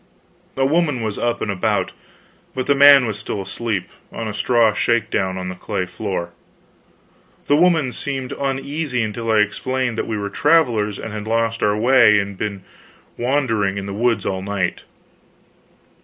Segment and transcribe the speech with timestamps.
[0.57, 1.91] A woman was up and about,
[2.55, 6.31] but the man was still asleep, on a straw shake down, on the clay floor.
[7.45, 11.77] The woman seemed uneasy until I explained that we were travelers and had lost our
[11.77, 12.63] way and been
[13.15, 14.85] wandering in the woods all night.